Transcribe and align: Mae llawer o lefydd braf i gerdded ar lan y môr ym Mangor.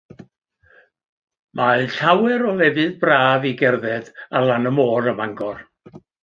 Mae 1.59 1.83
llawer 1.97 2.45
o 2.53 2.55
lefydd 2.61 2.97
braf 3.05 3.45
i 3.51 3.53
gerdded 3.61 4.11
ar 4.41 4.49
lan 4.53 4.67
y 4.71 4.73
môr 4.81 5.13
ym 5.13 5.21
Mangor. 5.23 5.63